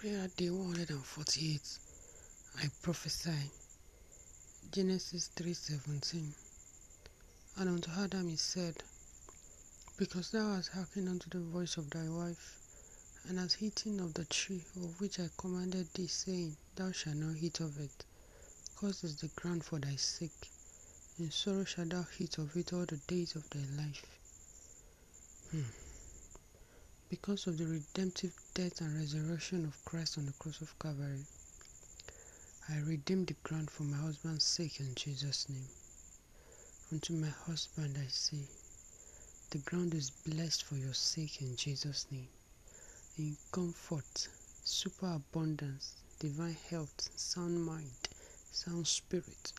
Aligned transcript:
Prayer 0.00 0.30
day 0.38 0.48
148. 0.48 1.60
I 2.56 2.70
prophesy. 2.80 3.50
Genesis 4.72 5.28
3:17. 5.36 6.32
And 7.58 7.68
unto 7.68 7.90
Adam 7.90 8.30
he 8.30 8.36
said, 8.36 8.82
Because 9.98 10.30
thou 10.30 10.54
hast 10.54 10.70
hearkened 10.70 11.06
unto 11.06 11.28
the 11.28 11.44
voice 11.44 11.76
of 11.76 11.90
thy 11.90 12.08
wife, 12.08 12.56
and 13.28 13.38
hast 13.38 13.60
eaten 13.60 14.00
of 14.00 14.14
the 14.14 14.24
tree 14.24 14.64
of 14.76 14.98
which 15.02 15.20
I 15.20 15.28
commanded 15.36 15.92
thee, 15.92 16.06
saying, 16.06 16.56
Thou 16.76 16.92
shalt 16.92 17.16
not 17.16 17.36
eat 17.36 17.60
of 17.60 17.78
it. 17.78 18.06
cause 18.76 19.04
is 19.04 19.16
the 19.16 19.28
ground 19.36 19.66
for 19.66 19.78
thy 19.80 19.96
sake. 19.96 20.48
In 21.18 21.30
sorrow 21.30 21.64
shalt 21.64 21.90
thou 21.90 22.06
eat 22.18 22.38
of 22.38 22.56
it 22.56 22.72
all 22.72 22.86
the 22.86 22.96
days 23.06 23.36
of 23.36 23.50
thy 23.50 23.66
life. 23.76 24.06
Hmm. 25.50 25.89
Because 27.10 27.48
of 27.48 27.58
the 27.58 27.66
redemptive 27.66 28.32
death 28.54 28.80
and 28.80 28.96
resurrection 28.96 29.64
of 29.64 29.84
Christ 29.84 30.16
on 30.16 30.26
the 30.26 30.32
cross 30.34 30.60
of 30.60 30.78
Calvary, 30.78 31.26
I 32.68 32.78
redeem 32.78 33.24
the 33.24 33.34
ground 33.42 33.68
for 33.68 33.82
my 33.82 33.96
husband's 33.96 34.44
sake 34.44 34.78
in 34.78 34.94
Jesus' 34.94 35.48
name. 35.48 35.66
Unto 36.92 37.14
my 37.14 37.26
husband 37.46 37.98
I 38.00 38.06
say, 38.06 38.46
the 39.50 39.58
ground 39.58 39.92
is 39.94 40.10
blessed 40.10 40.62
for 40.62 40.76
your 40.76 40.94
sake 40.94 41.42
in 41.42 41.56
Jesus' 41.56 42.06
name. 42.12 42.28
In 43.18 43.36
comfort, 43.50 44.28
superabundance, 44.62 45.94
divine 46.20 46.56
health, 46.70 47.10
sound 47.16 47.60
mind, 47.66 48.08
sound 48.52 48.86
spirit, 48.86 49.52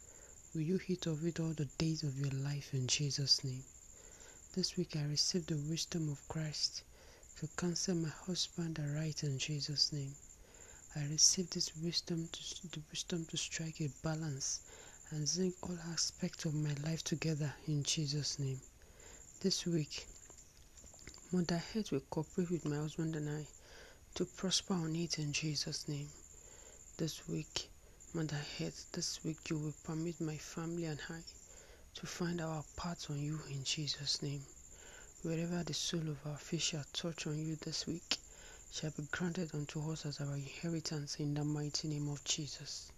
will 0.56 0.62
you 0.62 0.80
eat 0.88 1.06
of 1.06 1.26
it 1.26 1.42
all 1.42 1.52
the 1.52 1.68
days 1.78 2.04
of 2.04 2.18
your 2.18 2.32
life 2.32 2.74
in 2.74 2.88
Jesus' 2.88 3.44
name. 3.44 3.64
This 4.56 4.78
week 4.78 4.96
I 4.96 5.04
received 5.04 5.50
the 5.50 5.58
wisdom 5.70 6.10
of 6.10 6.26
Christ 6.30 6.84
to 7.40 7.48
counsel 7.58 7.96
my 7.96 8.10
husband 8.26 8.80
aright 8.80 9.24
in 9.24 9.38
Jesus' 9.38 9.92
name. 9.94 10.16
I 10.96 11.06
receive 11.06 11.50
this 11.50 11.76
wisdom 11.78 12.28
to 12.32 12.68
the 12.68 12.82
wisdom 12.92 13.26
to 13.26 13.38
strike 13.38 13.80
a 13.82 13.90
balance 14.04 14.60
and 15.12 15.28
zinc 15.28 15.56
all 15.64 15.78
aspects 15.92 16.46
of 16.46 16.54
my 16.54 16.74
life 16.86 17.04
together 17.04 17.54
in 17.68 17.84
Jesus' 17.84 18.40
name. 18.40 18.60
This 19.42 19.66
week, 19.66 20.08
Mother 21.32 21.64
Earth 21.76 21.92
will 21.92 22.02
cooperate 22.10 22.52
with 22.52 22.66
my 22.66 22.76
husband 22.76 23.16
and 23.16 23.30
I 23.30 23.48
to 24.16 24.26
prosper 24.26 24.74
on 24.74 24.96
it 24.96 25.18
in 25.18 25.32
Jesus' 25.32 25.88
name. 25.88 26.10
This 26.98 27.28
week, 27.28 27.70
Mother 28.14 28.42
Earth, 28.62 28.86
this 28.92 29.24
week 29.24 29.50
you 29.50 29.58
will 29.58 29.74
permit 29.84 30.20
my 30.20 30.38
family 30.38 30.86
and 30.86 31.00
I 31.10 31.22
to 31.96 32.06
find 32.06 32.42
our 32.42 32.64
path 32.76 33.10
on 33.10 33.20
you 33.20 33.40
in 33.50 33.64
Jesus' 33.64 34.22
name. 34.22 34.42
Wherever 35.24 35.62
the 35.64 35.76
sole 35.76 36.10
of 36.10 36.18
our 36.26 36.38
feet 36.40 36.64
shall 36.64 36.84
touch 36.94 37.28
on 37.28 37.38
you 37.38 37.56
this 37.58 37.86
week 37.86 38.18
shall 38.72 38.90
be 38.90 39.04
granted 39.12 39.54
unto 39.54 39.92
us 39.92 40.04
as 40.08 40.20
our 40.20 40.34
inheritance 40.34 41.18
in 41.18 41.36
the 41.36 41.44
mighty 41.44 41.88
name 41.88 42.10
of 42.10 42.24
Jesus. 42.24 42.92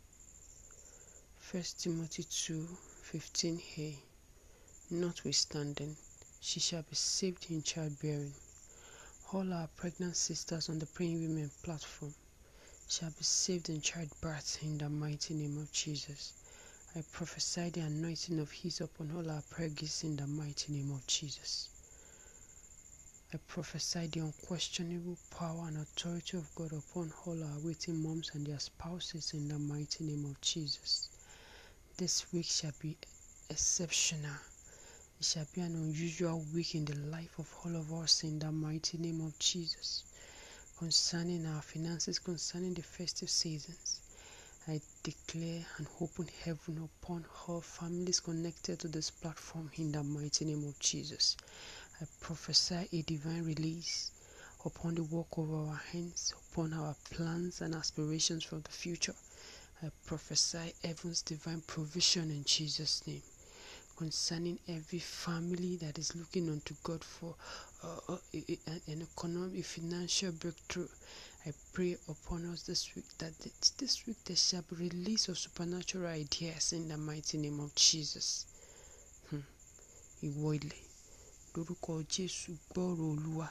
1 1.52 1.64
Timothy 1.78 2.24
2 2.24 2.78
15a 3.12 3.98
Notwithstanding, 4.92 5.98
she 6.40 6.62
shall 6.62 6.84
be 6.84 6.96
saved 6.96 7.48
in 7.50 7.62
childbearing. 7.62 8.34
All 9.34 9.52
our 9.52 9.68
pregnant 9.76 10.16
sisters 10.16 10.70
on 10.70 10.80
the 10.80 10.86
Praying 10.86 11.22
Women 11.28 11.52
platform 11.62 12.16
shall 12.88 13.10
be 13.10 13.24
saved 13.24 13.68
in 13.68 13.82
childbirth 13.82 14.60
in 14.62 14.78
the 14.78 14.88
mighty 14.90 15.34
name 15.34 15.58
of 15.58 15.74
Jesus. 15.74 16.32
I 16.96 17.02
prophesy 17.12 17.70
the 17.72 17.82
anointing 17.82 18.40
of 18.40 18.50
His 18.50 18.80
upon 18.80 19.12
all 19.12 19.30
our 19.30 19.42
prayers 19.50 20.06
in 20.06 20.16
the 20.16 20.26
mighty 20.26 20.72
name 20.72 20.92
of 20.92 21.06
Jesus. 21.06 21.68
I 23.34 23.38
prophesy 23.48 24.06
the 24.08 24.20
unquestionable 24.20 25.18
power 25.32 25.68
and 25.68 25.78
authority 25.78 26.38
of 26.38 26.54
God 26.54 26.72
upon 26.72 27.12
all 27.26 27.44
our 27.44 27.60
waiting 27.64 28.04
moms 28.04 28.30
and 28.36 28.46
their 28.46 28.60
spouses 28.60 29.34
in 29.34 29.48
the 29.48 29.58
mighty 29.58 30.04
name 30.04 30.26
of 30.26 30.40
Jesus. 30.40 31.10
This 31.98 32.32
week 32.32 32.46
shall 32.46 32.74
be 32.80 32.96
exceptional. 33.50 34.38
It 35.20 35.26
shall 35.26 35.48
be 35.56 35.62
an 35.62 35.74
unusual 35.74 36.46
week 36.54 36.76
in 36.76 36.86
the 36.86 36.96
life 37.10 37.40
of 37.40 37.52
all 37.66 37.76
of 37.76 37.92
us 37.92 38.24
in 38.24 38.38
the 38.38 38.52
mighty 38.52 39.00
name 39.00 39.20
of 39.22 39.40
Jesus. 39.40 40.04
Concerning 40.78 41.48
our 41.48 41.64
finances, 41.64 42.20
concerning 42.20 42.76
the 42.76 42.84
festive 42.84 43.32
seasons, 43.32 44.02
I 44.68 44.80
declare 45.02 45.66
an 45.78 45.88
open 46.00 46.30
heaven 46.46 46.88
upon 47.02 47.26
all 47.48 47.62
families 47.62 48.20
connected 48.20 48.80
to 48.80 48.88
this 48.88 49.10
platform 49.10 49.70
in 49.76 49.92
the 49.92 50.04
mighty 50.04 50.46
name 50.46 50.66
of 50.66 50.80
Jesus. 50.80 51.36
I 52.02 52.06
prophesy 52.20 52.88
a 52.92 53.02
divine 53.04 53.44
release 53.44 54.12
upon 54.66 54.96
the 54.96 55.04
work 55.04 55.38
of 55.38 55.54
our 55.54 55.82
hands, 55.92 56.34
upon 56.52 56.74
our 56.74 56.96
plans 57.12 57.62
and 57.62 57.76
aspirations 57.76 58.44
for 58.44 58.58
the 58.58 58.72
future. 58.72 59.16
I 59.82 59.88
prophesy 60.06 60.74
heaven's 60.84 61.22
divine 61.22 61.62
provision 61.68 62.32
in 62.32 62.44
Jesus' 62.46 63.06
name 63.06 63.22
concerning 63.98 64.60
every 64.68 65.00
family 65.00 65.78
that 65.78 65.98
is 65.98 66.16
looking 66.16 66.50
unto 66.50 66.74
God 66.84 67.04
for 67.04 67.36
uh, 67.84 68.18
an 68.88 69.02
economic, 69.02 69.66
financial 69.66 70.32
breakthrough. 70.32 70.88
I 71.46 71.52
pray 71.74 71.98
upon 72.10 72.46
us 72.52 72.64
this 72.64 72.96
week 72.96 73.06
that 73.20 73.34
this 73.78 74.08
week 74.08 74.18
there 74.26 74.36
shall 74.36 74.64
be 74.64 74.76
release 74.78 75.28
of 75.28 75.38
supernatural 75.38 76.08
ideas 76.08 76.74
in 76.74 76.88
the 76.88 76.98
mighty 76.98 77.38
name 77.38 77.60
of 77.60 77.76
Jesus. 77.76 78.46
Hmm. 79.30 79.40
Lórúkọ 81.54 81.92
jésù 82.14 82.52
gbọ́rọ̀ 82.72 83.08
olúwa. 83.14 83.48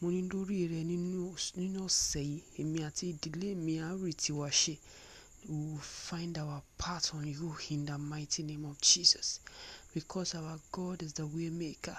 Mo 0.00 0.06
ní 0.14 0.20
lórí 0.30 0.56
rẹ 0.72 0.80
nínú 0.90 1.78
ọ̀sẹ̀ 1.86 2.24
yìí 2.30 2.40
èmi 2.60 2.78
àti 2.88 3.04
ìdílé 3.12 3.48
mi 3.64 3.74
á 3.86 3.88
tiwa 4.22 4.48
ṣe. 4.60 4.74
We 5.48 5.54
will 5.54 5.78
find 5.78 6.36
our 6.38 6.60
path 6.76 7.14
on 7.14 7.24
you 7.24 7.56
in 7.70 7.86
the 7.86 7.96
mighty 7.96 8.42
name 8.42 8.64
of 8.64 8.80
Jesus. 8.80 9.38
Because 9.94 10.34
our 10.34 10.58
God 10.72 11.02
is 11.06 11.12
the 11.12 11.26
way 11.26 11.50
maker 11.50 11.96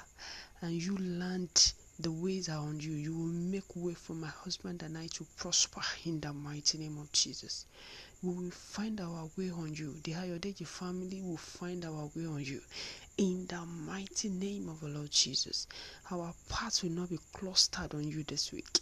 and 0.61 0.73
you 0.85 0.97
land 0.97 1.73
the 1.99 2.11
ways 2.11 2.49
are 2.49 2.59
on 2.59 2.79
you. 2.81 2.91
You 2.91 3.13
will 3.15 3.25
make 3.53 3.73
way 3.75 3.93
for 3.93 4.13
my 4.13 4.27
husband 4.27 4.83
and 4.83 4.97
I 4.97 5.07
to 5.13 5.25
prosper 5.37 5.81
in 6.05 6.19
the 6.19 6.33
mighty 6.33 6.77
name 6.77 6.97
of 6.97 7.09
Jesus. 7.13 7.65
We 8.21 8.33
will 8.33 8.51
find 8.51 8.99
our 8.99 9.29
way 9.37 9.49
on 9.49 9.73
you. 9.75 9.95
The 10.03 10.11
Ayodeji 10.13 10.67
family 10.67 11.21
will 11.21 11.37
find 11.37 11.85
our 11.85 12.09
way 12.15 12.25
on 12.25 12.43
you. 12.43 12.61
In 13.17 13.47
the 13.47 13.66
mighty 13.66 14.29
name 14.29 14.69
of 14.69 14.79
the 14.79 14.89
Lord 14.89 15.09
Jesus, 15.09 15.66
our 16.11 16.35
paths 16.50 16.83
will 16.83 16.91
not 16.91 17.09
be 17.09 17.19
clustered 17.33 17.95
on 17.95 18.07
you 18.07 18.22
this 18.23 18.51
week. 18.51 18.79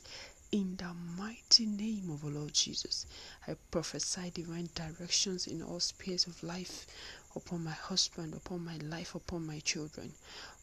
In 0.52 0.76
the 0.76 0.94
mighty 0.94 1.66
name 1.66 2.10
of 2.10 2.20
the 2.22 2.28
Lord 2.28 2.54
Jesus, 2.54 3.06
I 3.48 3.56
prophesy 3.72 4.32
divine 4.32 4.70
directions 4.76 5.48
in 5.48 5.62
all 5.64 5.80
spheres 5.80 6.28
of 6.28 6.44
life 6.44 6.86
upon 7.34 7.64
my 7.64 7.72
husband, 7.72 8.34
upon 8.34 8.66
my 8.66 8.76
life, 8.78 9.16
upon 9.16 9.48
my 9.48 9.60
children, 9.60 10.12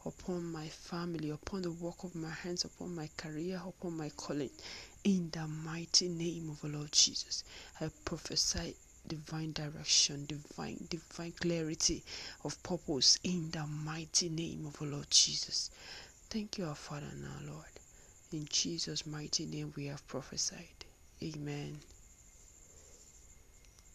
upon 0.05 0.53
my 0.53 0.69
family, 0.69 1.31
upon 1.31 1.63
the 1.63 1.73
work 1.73 2.05
of 2.05 2.15
my 2.15 2.31
hands, 2.31 2.65
upon 2.65 2.95
my 2.95 3.09
career, 3.17 3.63
upon 3.67 3.97
my 3.97 4.11
calling. 4.11 4.51
In 5.05 5.31
the 5.31 5.49
mighty 5.49 6.09
name 6.09 6.51
of 6.51 6.61
the 6.61 6.69
Lord 6.69 6.93
Jesus, 6.93 7.43
I 7.81 7.89
prophesy 8.05 8.77
divine 9.07 9.53
direction, 9.53 10.27
divine, 10.27 10.87
divine 10.89 11.33
clarity 11.33 12.03
of 12.45 12.63
purpose 12.63 13.19
in 13.25 13.51
the 13.51 13.67
mighty 13.67 14.29
name 14.29 14.67
of 14.67 14.79
the 14.79 14.85
Lord 14.85 15.11
Jesus. 15.11 15.71
Thank 16.31 16.59
you, 16.59 16.67
our 16.67 16.75
Father 16.75 17.07
and 17.11 17.25
our 17.27 17.53
Lord. 17.55 17.67
In 18.33 18.47
Jesus' 18.51 19.07
mighty 19.07 19.47
name 19.47 19.73
we 19.77 19.87
have 19.87 20.07
prophesied. 20.09 20.85
Amen. 21.23 21.79